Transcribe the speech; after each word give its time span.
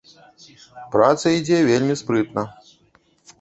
Праца 0.95 1.33
ідзе 1.33 1.59
вельмі 1.69 1.99
спрытна. 2.03 2.47